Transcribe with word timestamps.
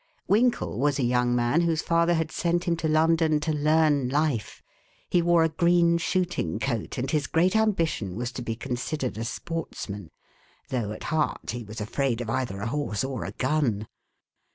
Winkle 0.27 0.79
was 0.79 0.97
a 0.97 1.03
young 1.03 1.35
man 1.35 1.61
whose 1.61 1.83
father 1.83 2.15
had 2.15 2.31
sent 2.31 2.63
him 2.63 2.75
to 2.77 2.87
London 2.87 3.39
to 3.41 3.53
learn 3.53 4.09
life; 4.09 4.63
he 5.11 5.21
wore 5.21 5.43
a 5.43 5.49
green 5.49 5.99
shooting 5.99 6.57
coat 6.57 6.97
and 6.97 7.11
his 7.11 7.27
great 7.27 7.55
ambition 7.55 8.15
was 8.15 8.31
to 8.31 8.41
be 8.41 8.55
considered 8.55 9.15
a 9.15 9.23
sportsman, 9.23 10.09
though 10.69 10.91
at 10.91 11.03
heart 11.13 11.51
he 11.51 11.63
was 11.63 11.79
afraid 11.79 12.19
of 12.19 12.31
either 12.31 12.61
a 12.61 12.67
horse 12.73 13.03
or 13.03 13.23
a 13.25 13.31
gun. 13.33 13.85